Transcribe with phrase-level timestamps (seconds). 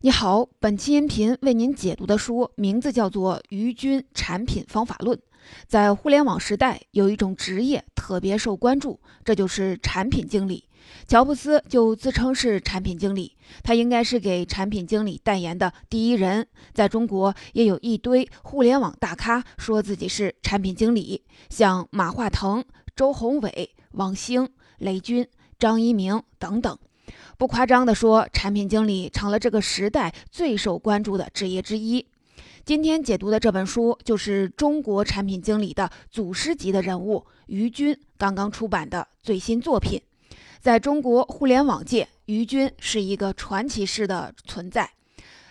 [0.00, 5.18] 你好，本期音频为您解读的书名字叫做《于军产品方法论》。
[5.66, 10.62] 在互联网时代，有一种职业特别受关注，这就是产品经理。
[11.08, 13.34] 乔布斯就自称是产品经理，
[13.64, 16.46] 他应该是给产品经理代言的第一人。
[16.72, 25.26] 在中国，也有一堆互联网大咖说自己是产品经理，像马化腾、周鸿祎、王兴、雷军、
[25.58, 26.78] 张一鸣等等。
[27.36, 32.06] 不夸张地说，产品经理成了这个时代最受关注的职业之一。
[32.64, 40.02] 今天解读的这本书就是中国产品经理的祖师级的人物于军刚刚出版的最新作品。
[40.60, 44.90] 在中国互联网界，于军是一个传奇式的存在。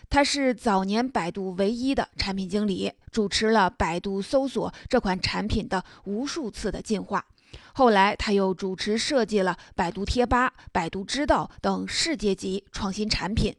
[0.09, 7.25] 他是早年百度唯一的产品经理，主持了百度搜索这款产品的无数次的进化。
[7.73, 13.55] 后来，他又主持设计了百度贴吧、百度知道等世界级创新产品。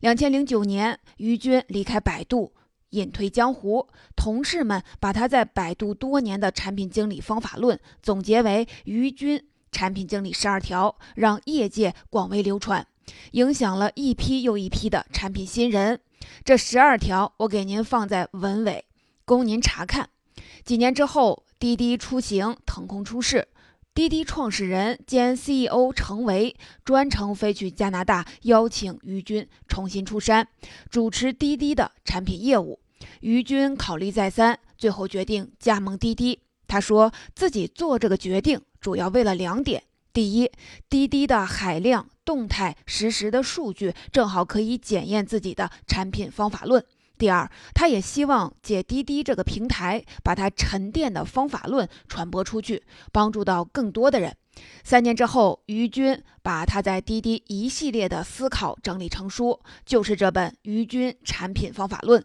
[0.00, 2.52] 两千零九年，于军离开百度，
[2.90, 3.88] 隐退江湖。
[4.16, 9.40] 同事们把他在百度多年的产品经理方法论总结为“于军
[9.70, 12.84] 产品经理十二条”，让业界广为流传，
[13.30, 16.00] 影响了一批又一批的产品新人。
[16.44, 18.84] 这十二条，我给您放在文尾，
[19.24, 20.08] 供您查看。
[20.64, 21.44] 几年之后。
[21.62, 23.46] 滴滴出行腾空出世，
[23.94, 30.48] 滴滴创始人兼 CEO 程维专程飞去加拿大邀请于军重新出山，
[30.90, 32.80] 主持滴滴的产品业务。
[33.20, 36.40] 于军考虑再三，最后决定加盟滴滴。
[36.66, 40.50] 他说自己做这个决定主要为了两点：第一，
[40.90, 46.84] 滴滴的海量动态实时的数据正好可以检验自己的产品方法论。
[47.22, 54.36] 第二，他也希望借滴滴这个平台，把他沉淀的方法论传播出去，帮助到更多的人。
[54.82, 62.20] 三年之后，于军把他在滴滴一系列的思考整理成书，就是这本《于军产品方法论》。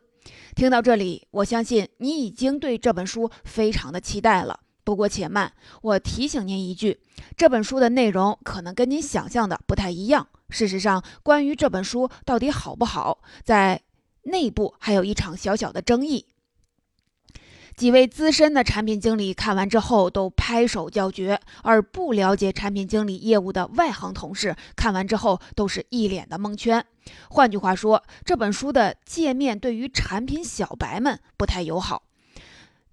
[0.56, 4.62] 听到这里，我相信你已经对这本书非常的期待了。
[4.84, 5.54] 不过且慢，
[5.84, 7.00] 我提醒您一句，
[7.36, 10.28] 这本书的内容可能跟您想象的不太一样。
[10.50, 13.80] 事实上，关于这本书到底好不好，在
[14.28, 16.26] 内部还有一场小小的争议，
[17.76, 26.86] 几位资深的产品经理看完之后都拍手叫绝，而不了解产品经理业务的外行同事看完之后都是一脸的蒙圈。
[27.30, 32.04] 换句话说，这本书的界面对于产品小白们不太友好。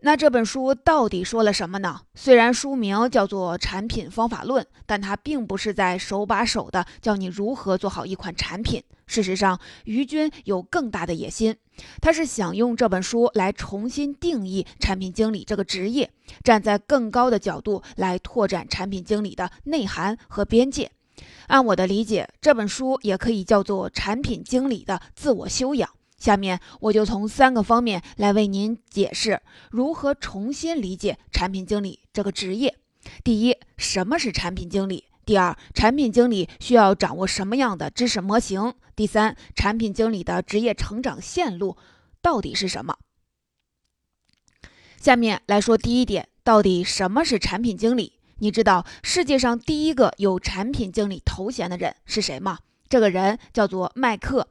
[0.01, 2.03] 那这本书到底说了什么呢？
[2.15, 8.84] 虽然书名叫做《产品方法论》，但它并不是在手把手的教你如何做好一款产品。
[9.06, 11.56] 事实上，于军有更大的野心，
[12.00, 16.10] 他是想用这本书来重新定义产品经理这个职业，
[16.42, 20.91] 站在更高的角度来拓展产品经理的内涵和边界。
[21.47, 25.88] 按我的理解，这本书也可以叫做《产品经理的自我修养》。
[26.16, 32.76] 下面我就从三个方面来为您解释如何重新理解产品经理这个职业。
[33.22, 35.04] 第一，什么是产品经理？
[35.24, 38.74] 第二，产品经理需要掌握什么样的知识模型？
[38.94, 41.76] 第三，产品经理的职业成长线路
[42.20, 42.96] 到底是什么？
[45.00, 48.12] 下面来说第一点，到底什么是产品经理？
[48.38, 52.58] 你知道世界上第一个有产品经理头衔的人是谁吗？
[52.88, 54.48] 这个人叫做麦克。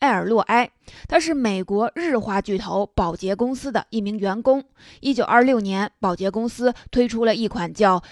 [0.00, 0.70] 埃尔洛埃，
[1.08, 4.62] 他是美国日化巨头宝洁公司的一名员工。
[5.00, 8.02] 一九二六年，宝洁公司推出了一款叫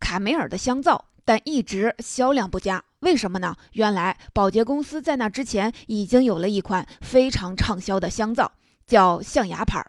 [0.00, 2.82] 卡梅尔的香皂，但一直销量不佳。
[3.00, 3.54] 为什么呢？
[3.72, 8.52] 原来宝洁公司在那之前已经有了一款非常畅销的香皂，
[8.86, 9.84] 叫象牙牌，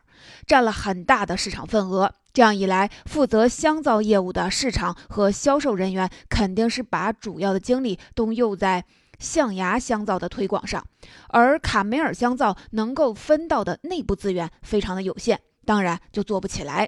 [0.45, 2.13] 占了很大的市场份额。
[2.33, 8.83] 这样一来，负责香皂业务的市场和销售人员肯定是把主要的精力都用在。
[9.19, 10.85] 象牙香皂的推广上，
[11.29, 16.87] 而卡梅尔香皂能够分到的内部资源非常的有限，当然就做不起来。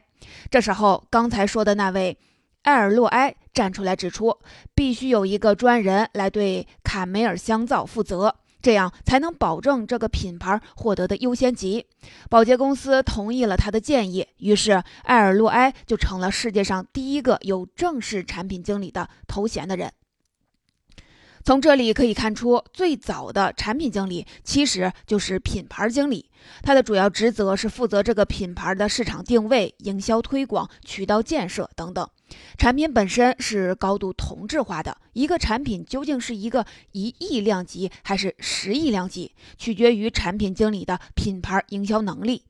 [0.52, 2.16] 这时候，刚才说的那位
[2.66, 4.38] 埃尔洛埃站出来指出，
[4.74, 11.86] 必须有一个专人来对卡梅尔香皂负责，这样才能保证这个品牌获得的优先级。
[12.30, 19.92] 宝洁公司同意了他的建议，于是艾尔洛埃就成了世界上第一个有正式产品经理的头衔的人。
[21.50, 26.30] 从这里可以看出，最早的产品经理其实就是品牌经理，
[26.62, 32.08] 他的主要职责是负责这个品牌的市场定位、营销推广、渠道建设等等。
[32.60, 42.44] 产品本身是高度同质化的，一个产品究竟是一个一亿量级还是十亿量级，取决于产品经理的品牌营销能力。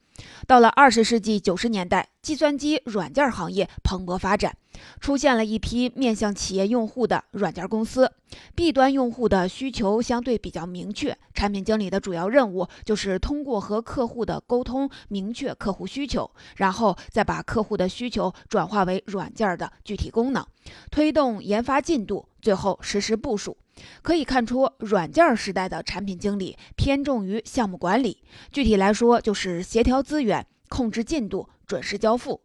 [0.45, 4.55] 到了二十世纪九十年代，计算机软件行业蓬勃发展，
[4.99, 8.11] 出现了一批面向企业用户的软件公司。
[8.53, 20.45] B 端用户的需求相对比较明确，产品经理的主要任务就是通过和客户的沟通，明确客户需求，然后再把客户的需求转化为软件的具体功能，
[20.91, 23.57] 推动研发进度，最后实施部署。
[24.03, 28.21] 可以看出，软件时代的产品经理偏重于项目管理，
[28.51, 32.41] 具体来说就是协调资源、控制进度、准时交付。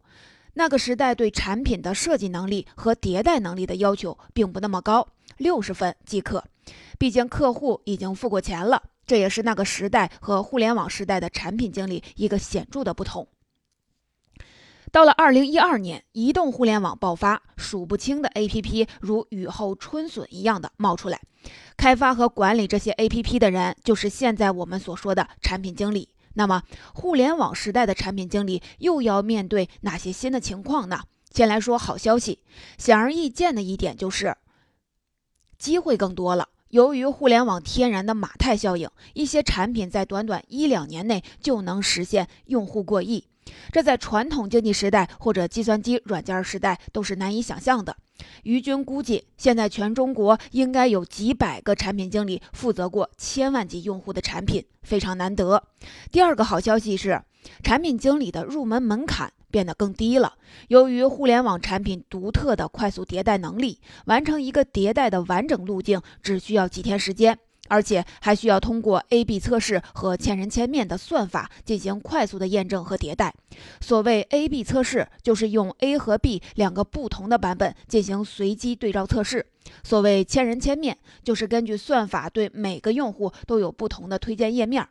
[0.53, 5.05] 那个时代对产品的设计能力和迭代能力的要求并不那么高，
[5.35, 6.45] 六十分即可。
[6.97, 13.27] 毕竟客户已经付过钱了，这也是那个时代和互联网时代的产品经理一个显著的不同。
[14.91, 21.19] 到了二零一二年，移动互联网爆发，数不清的 APP 如雨后春笋一样的冒出来。
[21.75, 26.07] 开发和管理这些 APP 的人，就是现在我们所说的产品经理。
[26.35, 31.01] 那么，互联网时代的产品经理又要面对哪些新的情况呢？
[31.31, 32.39] 先来说好消息，
[32.77, 34.37] 显而易见的一点就是，
[35.57, 36.47] 机会更多了。
[36.69, 43.27] 由于互联网天然的马太效应，一些产品在短短一两年内就能实现用户过亿。
[43.71, 47.95] 这在传统经济时代或者计算机软件时代都是难以想象的。
[48.43, 55.61] 于军估计，现在全中国应该有几百个产品经理负责过千万级用户的产品，非常难得。
[56.11, 57.21] 第二个好消息是，
[57.63, 60.35] 产品经理的入门门槛变得更低了。
[60.69, 67.37] 由于互联网产品独特的快速迭代能力，完成一个迭代的完整路径只需要几天时间。
[67.67, 73.33] 而且还需要通过 A/B 测试和千人千面的算法进行快速的验证和迭代。
[73.81, 79.41] 所谓 A/B 测试，就是用 A 和 B 两个不同的版本进行随机对照测试；
[79.83, 84.87] 所谓千人千面，就是根据算法对每个用户都有不同的推荐页面。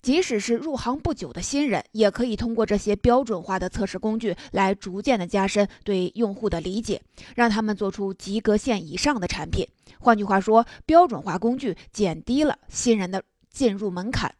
[0.00, 7.02] 即使是入行不久的新人，也可以通过这些标准化的测试工具来逐渐的加深对用户的理解，
[7.34, 9.66] 让他们做出及格线以上的产品。
[9.98, 14.34] 换句话说，标准化工具减低了新人的进入门槛。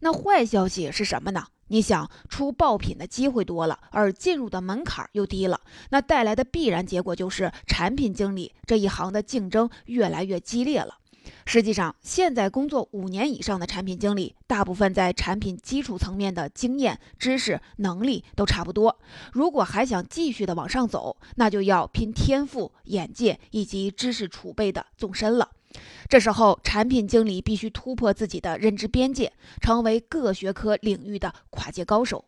[0.00, 1.46] 那坏消息是什么呢？
[1.68, 5.60] 你想出爆品的机会多了，而进入的门槛又低了，
[5.90, 10.98] 那带来的必然结果就是产品经理这一行的竞争越来越激烈了。
[11.44, 18.98] 实际上，现在工作五年以上的产品经理，大部分在产品基础层面的经验、知识、能力都差不多。
[19.32, 25.50] 如果还想继续的往上走，那就要拼天赋、眼界以及知识储备的纵深了。
[26.08, 32.24] 这时候，产品经理必须突破自己的认知边界，成为各学科领域的跨界高手。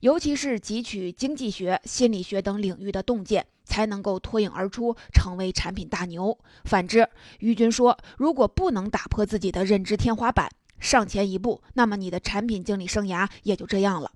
[0.00, 6.38] 尤其是汲取经济学、心理学等领域的洞见，才能够脱颖而出，成为产品大牛。
[6.64, 7.06] 反之，
[7.40, 10.48] 于军说，如果不能打破自己的认知天花板，
[10.80, 14.10] 上前一步，那么你的产品经理生涯也就这样了。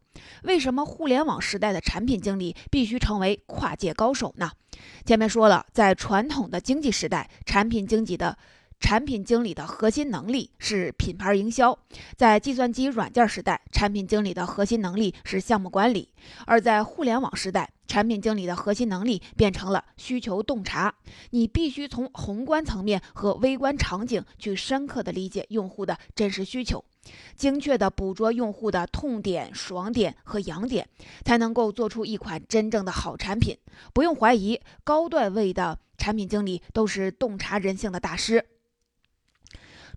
[0.44, 4.50] 为什么互联网时代的产品经理必须成为跨界高手呢？
[5.04, 8.38] 前面说了，在传统的经济时代，产品经济的。
[8.80, 11.78] 产品经理的核心能力是品牌营销，
[12.16, 16.08] 在计算机软件时代，产品经理的核心能力是项目管理；
[16.46, 20.92] 而在互联网时代，产品经理的核心能力变成了需求洞察。
[21.30, 26.84] 你必须从宏观层面和微观场景去深刻的理解用户的真实需求，
[27.36, 30.88] 精确的捕捉用户的痛点、爽点和痒点，
[31.24, 33.56] 才能够做出一款真正的好产品。
[33.92, 38.44] 不用怀疑，高段位的产品经理都是洞察人性的大师。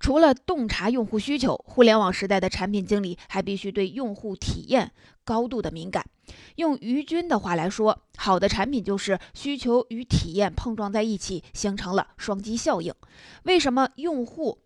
[0.03, 4.91] 除了洞察用户需求，互联网时代的产品经理还必须对用户体验
[5.23, 6.05] 高度的敏感。
[6.57, 12.93] 用于军的话来说，好的产品就是需求与体验碰撞在一起，形成了双击效应。
[13.43, 14.59] 为什么用户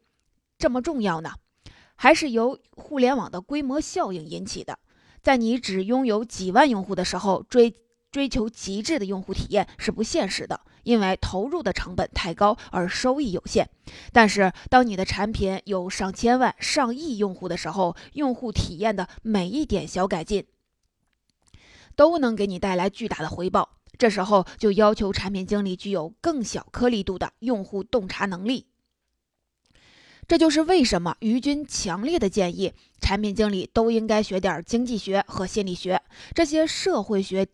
[0.57, 1.33] 这么重要呢？
[1.93, 4.79] 还是由互联网的规模效应引起的。
[5.21, 7.75] 在你只拥有几万用户的时候，追
[8.09, 10.61] 追求极致的用户体验是不现实的。
[10.87, 13.69] 因为投入的成本太高，而收益有限。
[14.13, 20.45] 但是，当你的产品有上千万、上亿用户的时候，用户体验的每一点小改进，
[21.97, 23.77] 都能给你带来巨大的回报。
[23.97, 28.67] 这时候，就要求产品经理具有更小颗粒度的用户洞察能力。
[30.25, 36.01] 这就是为什么于军强烈的建议，产品经理都应该学点经济学和心理学
[36.33, 37.45] 这些社会学。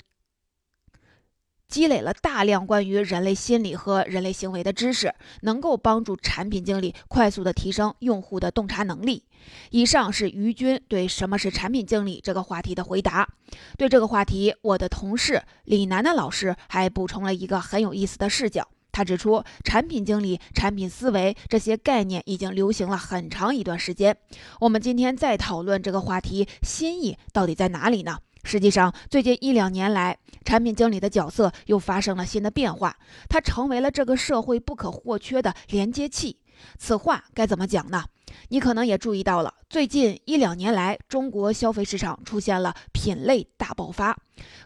[1.74, 5.12] 积累了大量关于人类心理和人类行为的知识，
[5.42, 9.24] 能够帮助产品经理快速的提升用户的洞察能力。
[9.72, 13.28] 以上是于军对什么是产品经理这个话题的回答。
[13.76, 18.68] 对这个话题，我的同事李楠楠老师还补充了一个很有意思的视角。
[18.92, 24.16] 他指出，产品经理、产品思维这些概念已经流行了很长一段时间。
[24.60, 28.20] 我们今天再讨论这个话题，新意到底在哪里呢？
[28.44, 32.96] 实际上，最近一两年来，产品经理的角色又发生了新的变化，
[33.30, 36.38] 他成为了这个社会不可或缺的连接器。
[36.78, 38.04] 此话该怎么讲呢？
[38.50, 44.18] 你可能也注意到了，最近一两年来，中国消费市场出现了品类大爆发，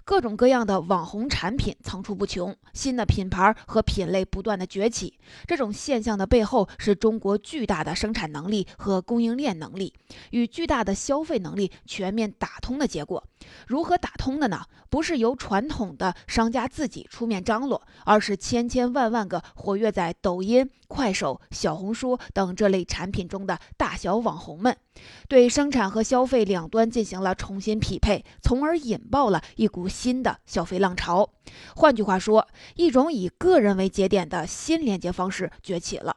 [0.04, 5.14] 各种各样的网红产品层出不穷，新的品牌和品类不断的崛起。
[5.46, 9.94] 这种现象的背后，是中国巨大的生产能力和供应链能力
[10.32, 13.24] 与巨大的消费能力全面打通的结果。
[13.68, 14.62] 如何打通的呢？
[14.90, 24.76] 不是由传统的商家自己出面张罗，而是千千万万个活跃在抖音、快手、小红书等这类产品中的大小网红们，
[25.28, 31.30] 对生产和消费两端进行了重新匹配，从而引爆了一股新的消费浪潮。
[31.76, 36.16] 换句话说，一种以个人为节点的新连接方式崛起了。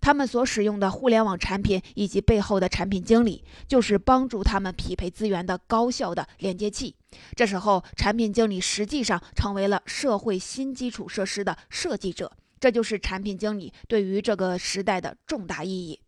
[0.00, 6.94] 他们所使用的互联网产品以及背后的产品经理，就是帮助他们匹配资源的高效的连接器。
[7.34, 12.30] 这时候，产品经理实际上成为了社会新基础设施的设计者。
[12.60, 15.98] 这就是产品经理对于这个时代的重大意义。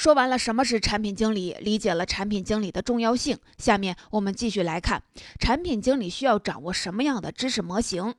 [0.00, 5.02] 说完了什么是产品经理，理解了产品经理的重要性，下面我们继续来看
[5.38, 8.14] 产品经理需要掌握什么样的知识模型。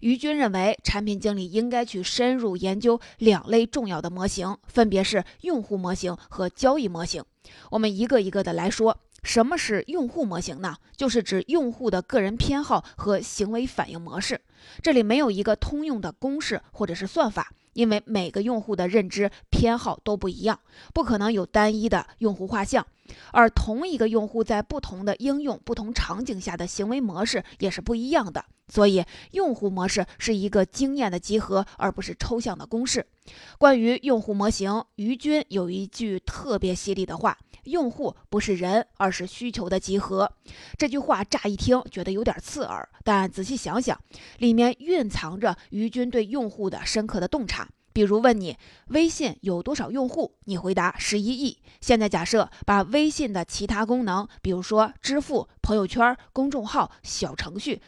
[0.00, 7.24] 于军认为，产品经理应该去深入研究两类重要的模型，分别是用户模型和交易模型。
[7.70, 8.98] 我们一个一个的来说。
[9.22, 10.74] 什么是用户模型呢？
[10.96, 14.40] 就是指用户的个人偏好和行为反应模式。
[14.82, 20.58] 这里没有一个通用的公式或者是算法，因为每个用户的认知偏好都不一样，
[20.92, 22.86] 不可能有单一的用户画像。
[23.32, 28.44] 而同一个用户在不同的应用、不同场景下的行为模式也是不一样的。
[28.68, 33.04] 所以，用户模式是一个经验的集合，而不是抽象的公式。
[33.58, 40.32] 关于用户模型，于军有一句特别犀利的话：“用户不是人，而是需求的集合。”
[40.78, 44.00] 这句话乍一听觉得有点刺耳，但仔细想想，
[44.38, 47.68] 里面蕴藏着于军对用户的深刻的洞察。
[47.92, 48.56] 比如问你
[48.88, 51.58] 微信有多少用户，你回答十一亿。
[51.80, 57.82] 现在假设把微信的其他功能，比如说支付、朋友圈、公众号、小程序。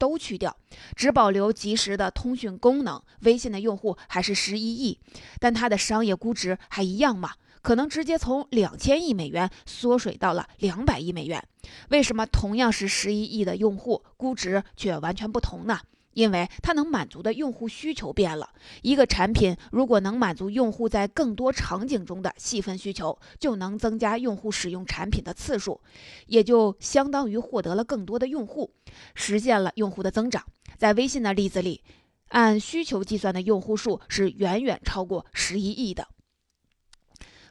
[0.00, 0.56] 都去掉，
[0.94, 3.02] 只保留即时的通讯功能。
[3.22, 5.00] 微信的用户还是十一亿，
[5.40, 7.32] 但它的商业估值还一样吗？
[7.62, 11.42] 可能直接从两千亿美元缩水到了两百亿美元。
[11.90, 15.78] 为什么同样是十一亿的用户，估值却完全不同呢？
[16.14, 18.50] 因为它能满足的用户需求变了。
[18.82, 25.80] 一个产品如果能满足用户在更多场景中的细分需求，就能增加用户使用产品的次数，
[26.26, 28.72] 也就相当于获得了更多的用户，
[29.14, 30.42] 实现了用户的增长。
[30.76, 31.84] 在微信的例子里，
[32.30, 36.08] 按需求计算的用户数是远远超过十一亿的。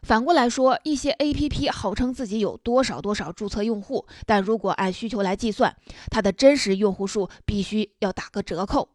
[0.07, 5.75] 反过来说，一些 A P P 号称自己有多少多少注册用户，但如果按需求来计算，
[6.09, 8.87] 它的真实用户数必须要打个折扣。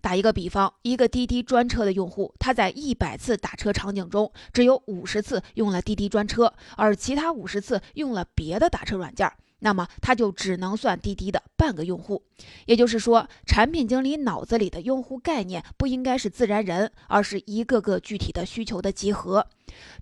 [0.00, 9.28] 打一个比方，一个滴滴专车的用户，他在一百次打车场景中，只有五十次用了滴滴专车，而其他五十次用了别的打车软件。
[9.60, 12.22] 那么他就只能算滴滴的半个用户，
[12.66, 19.46] 也就是说，产品经理脑子里的用户概念不应该是自然人，而是一个个具体的需求的集合。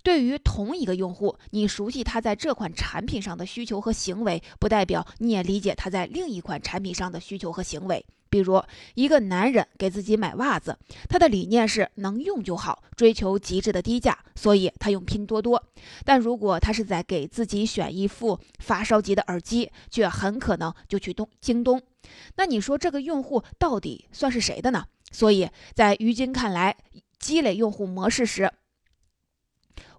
[0.03, 8.05] 对于同一个用户，你熟悉他在这款产品上的需求和行为，不代表你也理解他在另一款产品上的需求和行为。
[8.29, 8.61] 比如，
[8.95, 15.61] 一个男人给自己买袜子，他的理念是能用就好，追求极致的低价，所以他用拼多多。
[16.05, 21.81] 但如果他是在给自己选一副发烧级的耳机，却很可能就去东京东。
[22.35, 24.85] 那你说这个用户到底算是谁的呢？
[25.11, 26.75] 所以在于金看来，
[27.17, 28.51] 积累用户模式时，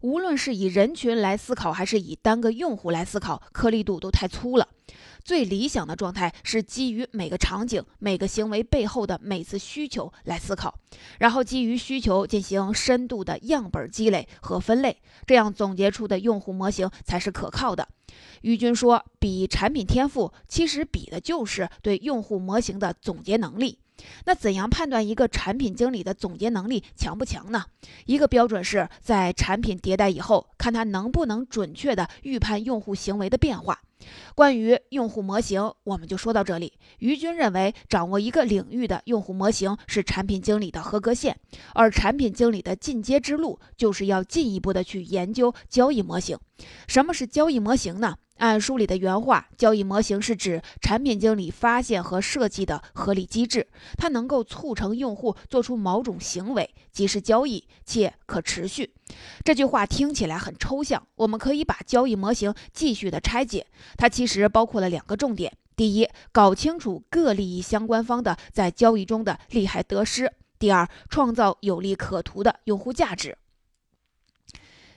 [0.01, 4.69] 无论是以人群来思考，还是以单个用户来思考，颗粒度都太粗了。
[5.23, 10.75] 最理想的状态是基于每个场景、每个行为背后的每次需求来思考，
[11.19, 17.87] 然后基于需求进行深度的样本积累和分类，这样总结出的用户模型才是可靠的。
[18.41, 23.79] 于军说：“比产品天赋，其实比的就是对用户模型的总结能力。”
[24.25, 27.65] 那怎样判断一个产品经理的总结能力强不强呢？
[28.07, 33.81] 一个标准是在产品迭代以后，看他能不能准确的预判用户行为的变化。
[34.35, 36.73] 关于用户模型，我们就说到这里。
[37.01, 41.39] 于军认为，掌握一个领域的用户模型是产品经理的合格线，
[41.75, 46.39] 而产品经理的进阶之路就是要进一步的去研究交易模型。
[46.89, 48.17] 什么是交易模型呢？
[48.41, 53.69] 按书里的原话，交易模型是指产品经理发现和设计的合理机制，
[53.99, 58.95] 它能够促成用户做出某种行为，即是交易，且可持续。
[59.45, 63.67] 这句话听起来很抽象，我们可以把交易模型继续的拆解，
[63.99, 70.27] 它其实包括了两个重点：第一，搞清楚各利益相关方的在交易中的利害得失；
[70.59, 73.37] 第二，创造有利可图的用户价值。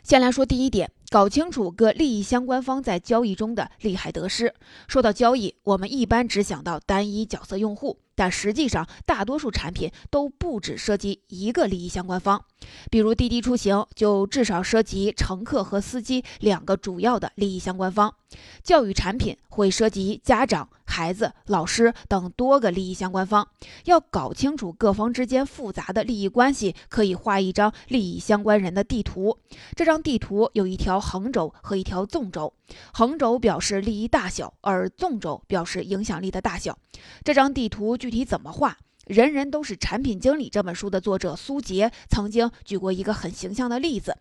[0.01, 4.51] 先来说第一点，搞清楚各利益相关方在交易中的利害得失。
[4.88, 8.00] 说到交易，我们一般只想到单一角色用户。
[8.15, 12.43] 但实际上，大多数产品都不只涉及一个利益相关方，
[12.91, 18.12] 比如滴滴出行就至少涉及乘客和司机两个主要的利益相关方；
[18.63, 23.48] 教育产品会涉及家长、孩子、老师等多个利益相关方。
[23.86, 29.39] 要搞清楚各方之间复杂的利益关系，可以画一张利益相关人的地图。
[29.75, 32.53] 这张地图有一条横轴和一条纵轴，
[32.93, 36.77] 横轴表示利益大小，而纵轴表示影响力的大小。
[37.24, 37.98] 这张地图。
[38.03, 38.79] 具体怎么画？
[39.05, 44.17] 人人都是产品经理这本书的作者苏杰曾经举过一个很形象的例子。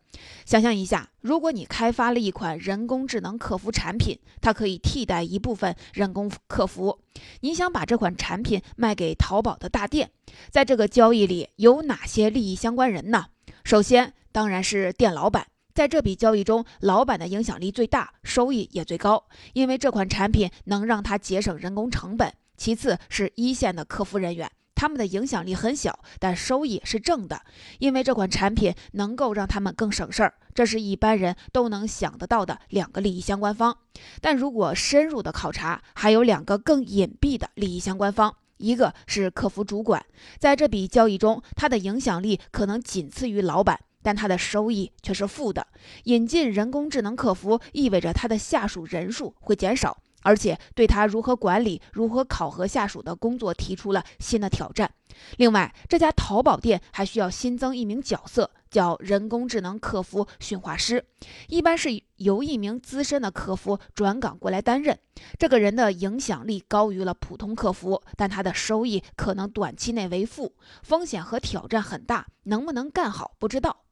[0.46, 7.00] 想象一下，如果你开发了一款人工智能客服产品，它可以替代一部分人工客服。
[7.40, 10.12] 你想把这款产品卖给淘宝的大店，
[10.48, 13.26] 在这个交易里有哪些利益相关人呢？
[13.64, 19.24] 首先当然是店老板，在这笔交易中，老板的影响力最大，收益也最高，
[19.54, 22.32] 因为这款产品能让他节省人工成本。
[22.62, 27.42] 其次是一线的客服人员，他们的影响力很小，但收益是正的，
[27.80, 30.34] 因为这款产品能够让他们更省事儿。
[30.54, 33.76] 这是一般人都能想得到的两个利益相关方。
[34.20, 40.06] 但如果深入的考察，还有两个更隐蔽的利益相关方，一个是客服主管，
[40.38, 45.66] 在这笔交易中，他的影响力可能仅次于老板，但他的收益却是负的。
[46.04, 49.98] 引进人工智能客服意味着他的下属人数会减少。
[50.22, 54.90] 而且对他如何管理、如何考核下属的工作提出了新的挑战。
[55.36, 61.04] 另外，这家淘宝店还需要新增一名角色，叫人工智能客服驯化师，
[61.48, 64.98] 一般是由一名资深的客服转岗过来担任。
[65.38, 73.84] 这个人的影响力高于了普通客服，但他的收益可能短期内为负，风险和挑战很大，能不能干好不知道。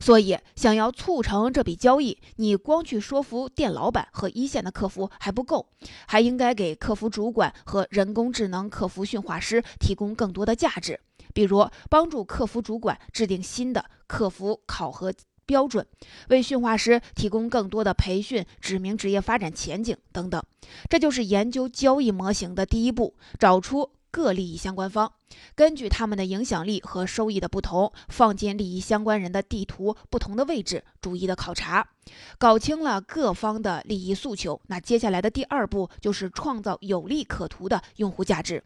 [0.00, 5.68] 所以，想要促成这笔交易，你光去说服店老板和一线的客服还不够，
[6.06, 11.00] 还应该给客服主管和人工智能客服驯化师提供更多的价值，
[11.32, 15.12] 比如帮助客服主管制定新的客服考核
[15.46, 15.86] 标准，
[16.28, 20.42] 为驯化师提供更多的培训，指明职业发展前景等等。
[20.88, 23.90] 这就是研究交易模型的第一步，找出。
[24.14, 25.12] 各利益相关方
[25.54, 31.86] 根据他们的影响力和收益的不同，放进利益相关人的地图不同的位置，逐一的考察，
[32.38, 34.60] 搞清了各方的利益诉求。
[34.66, 38.62] 那接下来的第二步就是创造有利可图的用户价值。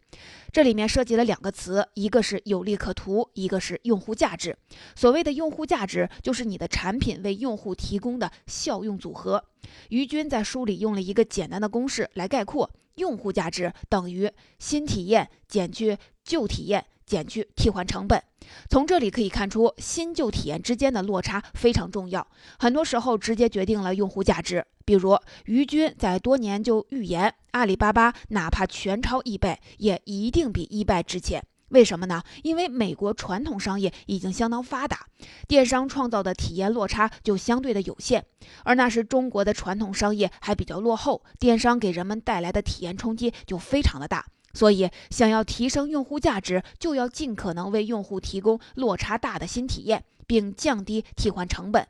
[0.50, 4.57] 这里面涉及了两个词，一个是有利可图，一个是用户价值。
[4.94, 9.44] 所谓的用户价值，就是你的产品为用户提供的效用组合。
[9.90, 12.70] 于军在书里用了一个简单的公式来概括。
[12.98, 14.28] 用户价值等于
[14.59, 18.22] 新体验减去旧体验减去替换成本。
[18.70, 22.26] 从这里可以看出，新旧体验之间的落差非常重要，
[22.58, 24.64] 很多时候直接决定了用户价值。
[24.84, 31.44] 比如，于军在多年就预言，阿里巴巴哪怕全超易贝，也一定比易贝值钱。
[31.68, 32.22] 为什么呢？
[32.42, 35.06] 因为美国传统商业已经相当发达，
[35.46, 38.24] 电商创造的体验落差就相对的有限，
[38.64, 44.24] 而那时中国的传统商业还比较落后，电商给人们带来的体验冲击就非常的大。
[44.54, 51.87] 所以，想要提升用户价值，就要尽可能为用户提供落差大的新体验，并降低替换成本。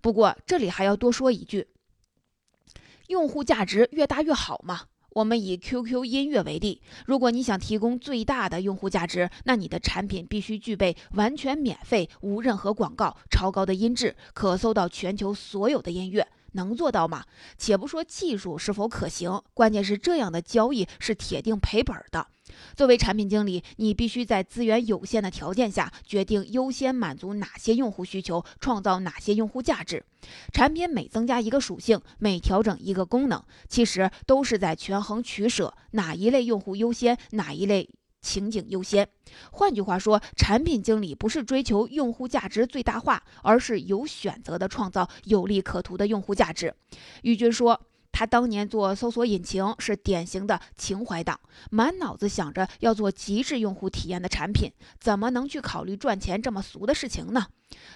[0.00, 1.68] 不过，这里还要多说一句：
[3.08, 4.82] 用户价值越大越好嘛。
[5.10, 16.28] 我们以 QQ 音乐为例，如果你想提供最大的用户价值，那你的产品必须具备完全免费、无任何广告、超高的音质，可搜到全球所有的音乐。
[16.52, 17.24] 能做到吗？
[17.56, 22.26] 且不说技术是否可行，关键是这样的交易是铁定赔本的。
[22.74, 30.02] 作为产品经理，你必须在资源有限的条件下，决定优先满足哪些用户需求，创造哪些用户价值。
[30.52, 37.88] 产品每增加一个属性，每调整一个功能，其实都是在权衡取舍，哪一类用户优先，哪一类。
[38.28, 39.08] 情景优先。
[39.50, 46.74] 换句话说，产品经理不是追求用户价值最大化，而是有选择的创造有利可图的用户价值。
[47.22, 47.80] 玉军说，
[48.12, 57.46] 他当年做搜索引擎是典型的情怀党，满脑子想着要做极致用户体验的产品，怎么能去考虑赚钱这么俗的事情呢？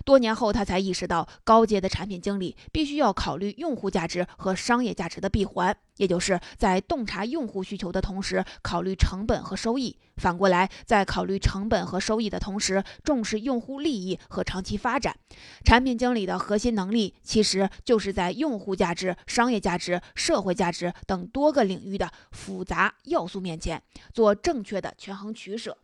[0.05, 15.17] 多年后，他才意识到，高阶的产品经理必须要考虑用户价值和商业价值的闭环，也就是在洞察用户需求的同时，考虑成本和收益；反过来，在考虑成本和收益的同时，重视用户利益和长期发展。
[15.65, 23.81] 产品经理的核心能力，其实就是在用户价值、商业价值、社会价值等多个领域的复杂要素面前，
[24.13, 25.79] 做正确的权衡取舍。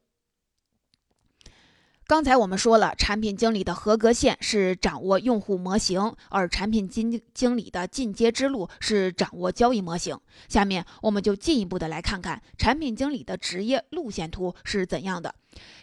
[2.08, 10.18] 刚才我们说了，产品经理的合格线是掌握用户模型，而产品经经理的进阶之路是掌握交易模型。
[10.48, 15.34] 下面我们就进一步的来看看产品经理的职业路线图是怎样的。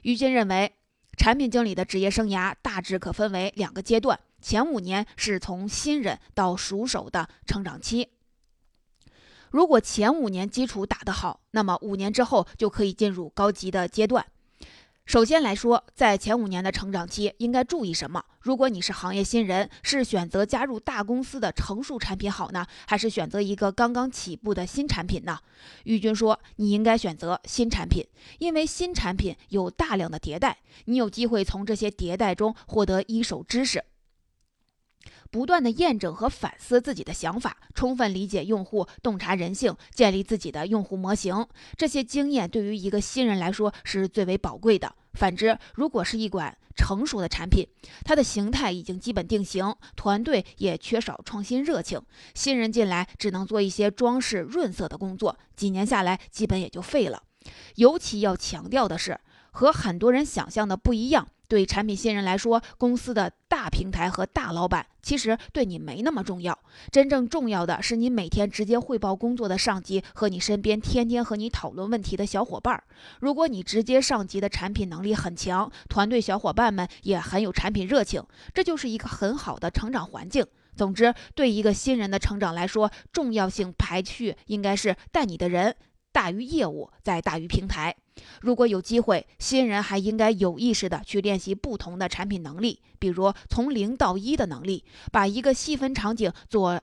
[0.01, 0.73] 于军认为，
[1.15, 8.09] 产品经理的职业生涯大致可分为两个阶段，前五年是从新人到熟手的成长期。
[9.51, 14.25] 如果前五年基础打得好，那么五年之后就可以进入高级的阶段。
[15.05, 18.25] 首先来说，在前五年的成长期应该注意什么？
[18.39, 25.37] 如果你是行业新人，是选择加入大公司的成熟产品好呢，还是选择一个刚刚起步的新产品呢？
[25.83, 28.03] 玉军说，你应该选择新产品，
[28.39, 33.83] 因为新产品有大量的迭代，你有机会从这些迭代中获得一手知识。
[35.35, 41.45] 不断的验证和反思自己的想法，充分理解用户，洞察人性，建立自己的用户模型。
[41.75, 44.95] 这些经验对于一个新人来说是最为宝贵的。
[45.11, 47.67] 反之，如果是一款成熟的产品，
[48.05, 52.01] 它的形态已经基本定型，团队也缺少创新热情，
[52.33, 57.21] 新人进来只能做一些装饰润色的工作，几年下来基本也就废了。
[57.75, 59.19] 尤其要强调的是，
[59.51, 61.27] 和很多人想象的不一样。
[61.47, 66.57] 对产品新人来说，公司的大平台和大老板其实对你没那么重要。
[66.91, 72.83] 真正重要的是你每天直接汇报工作的上级和你身边天天和你讨论问题的小伙伴。
[73.19, 80.45] 如果你直接上级的产品能力很强，团队小伙伴们也很有产品热情，这就是一个很好的成长环境。
[80.75, 85.73] 总之，对一个新人的成长来说，重要性排序应该是带你的人。
[86.15, 87.93] 大于业务，再大于平台。
[88.39, 96.81] 如果有机会，新人还应该有意识的去练习不同的产品能力，比如从零到一的能力，把一个细分场景做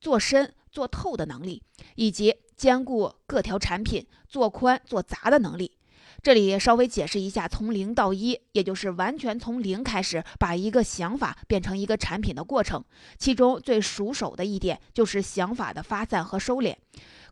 [0.00, 1.62] 做深做透的能力，
[1.94, 5.70] 以及兼顾各条产品做宽做杂的能力。
[6.20, 12.84] 这里稍微解释一下，从零到一，也就是完全从零开始，把一个想法变成一个产品的过程。
[13.18, 16.74] 其中最熟手的一点就是想法的发散和收敛。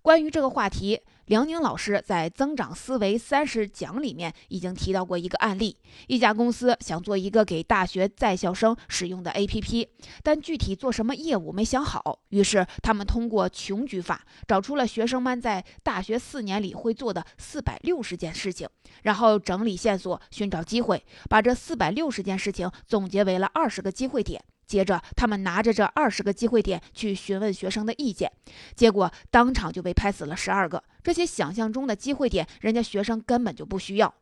[0.02, 1.00] 关于这个话题。
[1.26, 5.76] 梁宁老师在《增长思维三十讲》里面已经提到过一个案例：
[6.08, 9.86] 一家公司想做一个给大学在校生使用的 APP，
[10.22, 12.18] 但具体做什么业务没想好。
[12.30, 18.68] 于是他们通过穷举法，找出了学生们在大学四年里会做的四百六十件事情，
[19.02, 24.42] 然后整理线索，寻找机会，把这四百六十件事情总结为了二十个机会点。
[24.72, 28.32] 接着，他们拿着这二十个机会点去询问学生的意见，
[28.74, 30.82] 结果当场就被拍死了十二个。
[31.02, 34.14] 这些想象中的机会点，人家学生根本就不需要。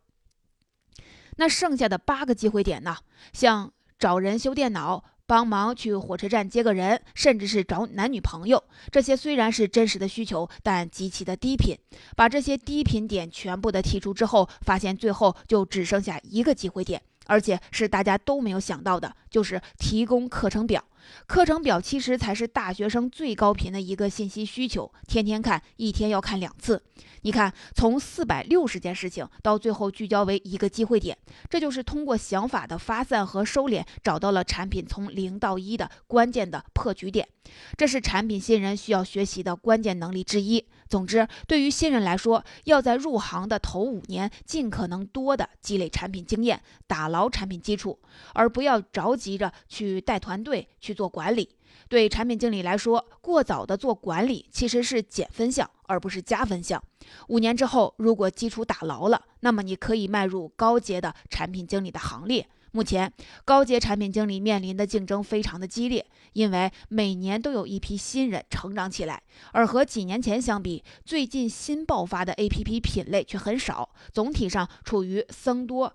[1.36, 2.96] 那剩下的八个机会点呢？
[3.32, 11.78] 像找人修电脑、帮忙去火车站接个人，甚至是找男女朋友，这些虽然是真实的需求，但极其的低频。
[12.16, 17.00] 把这些低频点全部的剔除之后，发现最后就只剩下一个机会点。
[17.30, 20.84] 而且是大家都没有想到的，就是提供课程表。
[21.28, 26.82] 课程表其实才是大学生最高频的一个信息需求，天天看，一天要看两次。
[27.22, 31.16] 你看，从四百六十件事情到最后聚焦为一个机会点，
[31.48, 37.28] 这就是通过想法的发散和收敛，找到了产品从零到一的关键的破局点。
[37.76, 40.66] 这是产品新人需要学习的关键能力之一。
[40.90, 47.96] 总之，对于新人来说，要在入行的头五年尽可能多的积累产品经验，打牢产品基础，
[48.34, 51.48] 而不要着急着去带团队去做管理。
[51.88, 56.82] 对产品经理来说，过早的做管理其实是减分项，而不是加分项。
[57.28, 62.48] 五年之后，如果基础打牢了，那么你可以迈入高阶的产品经理的行列。
[62.72, 63.12] 目前，
[63.44, 75.94] 高阶产品经理面临的竞争非常的激烈，因为每年都有一批新人成长起来，而和几年前相比，最近新爆发的 APP 品类却很少，总体上处于僧多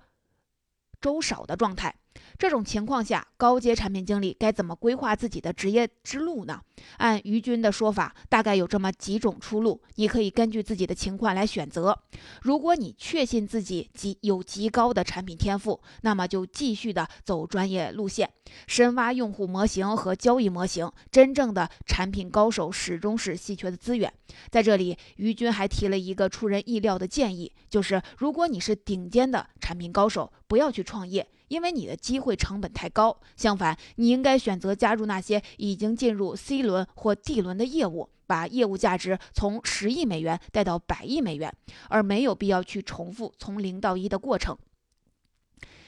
[0.99, 1.95] 粥少的状态。
[2.37, 6.61] 这种情况下，高阶产品经理该怎么规划自己的职业之路呢？
[6.97, 11.97] 按于军的说法，大概有这么几种出路，你可以根据自己的情况来选择。
[12.41, 18.29] 如果你确信自己极有极高的产品天赋，那么就继续的走专业路线，
[18.67, 20.91] 深挖用户模型和交易模型。
[21.09, 24.11] 真正的产品高手始终是稀缺的资源。
[24.49, 31.25] 在这里，于军还提了一个出人意料的建议，就是如果你是顶尖的产品高手，不要去创业。
[31.47, 33.19] 因为你的机会成本太高。
[33.35, 41.53] 相反，你应该选择加入那些已经进入 C 轮或 D 轮的业务，把业务价值从十亿美元带到百亿美元，
[41.89, 44.57] 而没有必要去重复从零到一的过程。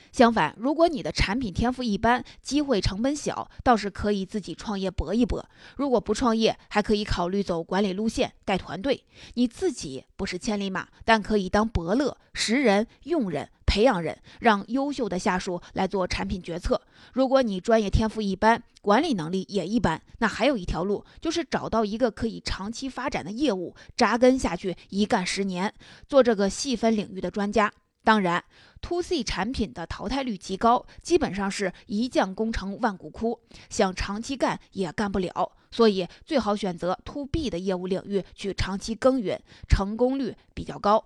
[0.09, 5.47] 相反，如果你的产品天赋一般，机会成本小，倒是可以自己创业搏一搏。
[5.75, 9.03] 如果不创业，还可以考虑走管理路线，带团队。
[9.35, 16.81] 你自己不是千里马，但可以当伯乐，识人、用人、培养人，让优秀的下属来做产品决策。
[17.13, 25.71] 如果你专业天赋一般，管理能力也一般，那还有一条路，就是找到一个可以长期发展的业务，扎根下去，一干十年，
[26.07, 27.71] 做这个细分领域的专家。
[28.03, 28.41] 当然
[28.79, 35.51] ，to C 产品的淘汰率极高，基本上是一将功成万骨枯，想长期干也干不了。
[35.69, 41.03] 所以最好选择 to B 的业务领域去长期耕耘，成功率比较高。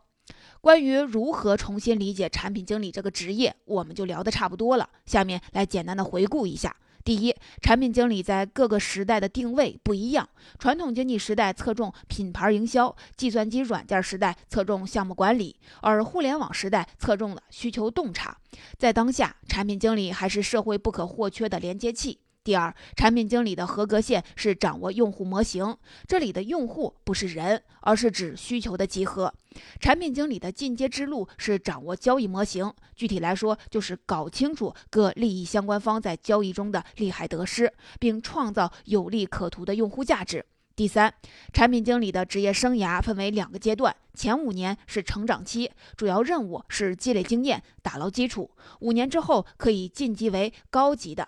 [0.62, 4.88] 关于如何重新理解产品经理这个职业，我们就聊得差不多了。
[5.08, 6.76] 下面来简单的回顾一下。
[7.04, 10.30] 第一，产品经理在各个时代的定位不一样。
[10.60, 18.38] 传统经济时代侧重品牌营销，计算机软件时代侧重项目管理，而互联网时代侧重了需求洞察。
[18.78, 22.20] 在当下，产品经理还是社会不可或缺的连接器。
[22.44, 25.78] 第二，产品经理的合格线是掌握用户模型。
[26.08, 29.32] 这里的用户不是人，而是指需求的集合。
[29.80, 32.74] 产品经理的进阶之路是掌握交易模型。
[32.96, 40.44] 具体来说，就是搞清楚各利益相关方在交易中的利害得失，并创造有利可图的用户价值。
[40.76, 41.14] 第三，
[41.54, 48.50] 产品经理的职业生涯分为两个阶段，前五年是成长期，主要任务是积累经验、打牢基础。
[48.80, 51.28] 五年之后可以晋级为高级的。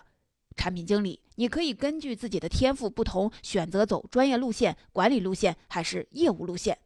[0.56, 6.78] 产品经理，你可以根据自己的天赋不同，选择走专业路线、管理路线还是业务路线。